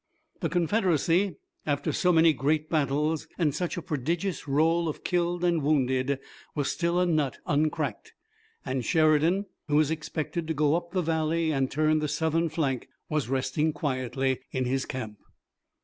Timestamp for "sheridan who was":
8.83-9.91